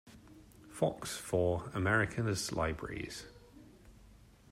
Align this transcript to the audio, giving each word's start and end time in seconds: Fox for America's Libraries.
Fox 0.71 1.15
for 1.15 1.69
America's 1.75 2.51
Libraries. 2.53 3.25